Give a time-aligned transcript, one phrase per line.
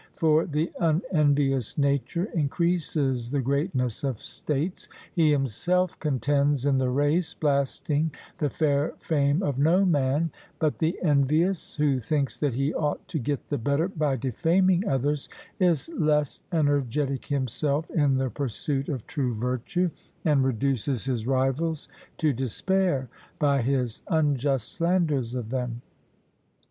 [0.13, 7.35] For the unenvious nature increases the greatness of states he himself contends in the race,
[7.35, 8.09] blasting
[8.39, 13.19] the fair fame of no man; but the envious, who thinks that he ought to
[13.19, 15.29] get the better by defaming others,
[15.59, 19.91] is less energetic himself in the pursuit of true virtue,
[20.25, 21.87] and reduces his rivals
[22.17, 23.07] to despair
[23.37, 25.83] by his unjust slanders of them.